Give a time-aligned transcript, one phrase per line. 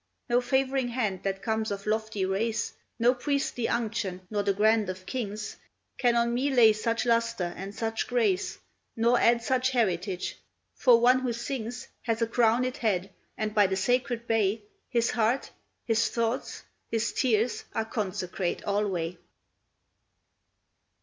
[0.27, 5.05] No favoring hand that comes of lofty race, No priestly unction, nor the grant of
[5.05, 5.57] kings,
[5.99, 8.57] Can on me lay such lustre and such grace,
[8.95, 10.37] Nor add such heritage;
[10.73, 15.51] for one who sings Hath a crowned head, and by the sacred bay, His heart,
[15.85, 19.19] his thoughts, his tears, are consecrate alway.